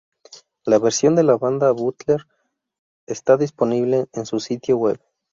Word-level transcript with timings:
La 0.65 0.79
versión 0.79 1.15
de 1.15 1.21
la 1.21 1.37
banda 1.37 1.67
de 1.67 1.73
Butler 1.73 2.25
está 3.05 3.37
disponible 3.37 4.07
en 4.13 4.25
su 4.25 4.39
sitio 4.39 4.77
web. 4.77 4.99